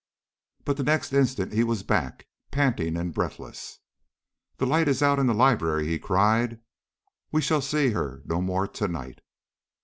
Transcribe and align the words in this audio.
But 0.65 0.77
the 0.77 0.83
next 0.83 1.13
instant 1.13 1.53
he 1.53 1.63
was 1.63 1.83
back, 1.83 2.25
panting 2.49 2.97
and 2.97 3.13
breathless. 3.13 3.77
"The 4.57 4.65
light 4.65 4.87
is 4.87 5.03
out 5.03 5.19
in 5.19 5.27
the 5.27 5.33
library," 5.35 5.85
he 5.85 5.99
cried; 5.99 6.59
"we 7.31 7.39
shall 7.39 7.61
see 7.61 7.91
her 7.91 8.23
no 8.25 8.41
more 8.41 8.67
to 8.67 8.87
night." 8.87 9.21